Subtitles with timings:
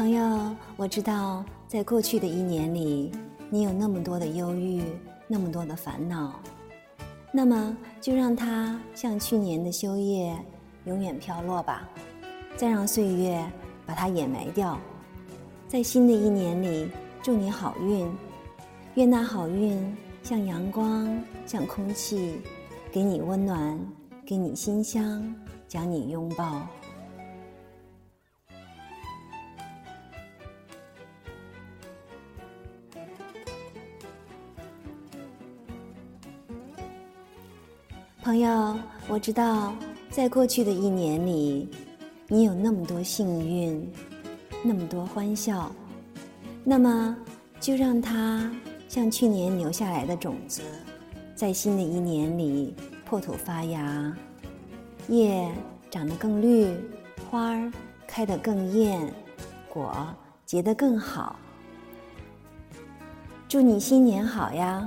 [0.00, 3.12] 朋友，我知道，在过去的一年里，
[3.50, 4.82] 你有那么多的忧郁，
[5.28, 6.40] 那么多的烦恼。
[7.30, 10.34] 那么，就让它像去年的秋叶，
[10.86, 11.86] 永远飘落吧。
[12.56, 13.46] 再让岁月
[13.84, 14.78] 把它掩埋掉。
[15.68, 16.90] 在新的一年里，
[17.20, 18.10] 祝你好运。
[18.94, 21.14] 愿那好运像阳光，
[21.44, 22.40] 像空气，
[22.90, 23.78] 给你温暖，
[24.24, 25.34] 给你馨香，
[25.68, 26.66] 将你拥抱。
[38.22, 39.72] 朋友，我知道，
[40.10, 41.66] 在过去的一年里，
[42.28, 43.90] 你有那么多幸运，
[44.62, 45.72] 那么多欢笑，
[46.62, 47.16] 那么
[47.58, 48.50] 就让它
[48.88, 50.60] 像去年留下来的种子，
[51.34, 52.74] 在新的一年里
[53.06, 54.14] 破土发芽，
[55.08, 55.50] 叶
[55.90, 56.76] 长得更绿，
[57.30, 57.72] 花儿
[58.06, 59.10] 开得更艳，
[59.66, 59.96] 果
[60.44, 61.36] 结得更好。
[63.48, 64.86] 祝你新年好呀！